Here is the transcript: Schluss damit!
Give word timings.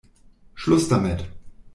Schluss 0.55 0.89
damit! 0.89 1.29